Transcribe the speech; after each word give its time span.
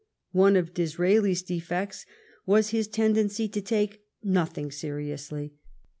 One 0.31 0.55
of 0.55 0.73
Disraeli's 0.73 1.43
defects 1.43 2.07
was 2.47 2.69
his 2.71 2.87
tendency 2.87 3.47
to 3.49 3.61
take 3.61 4.01
nothing 4.23 4.71
seriously. 4.71 5.53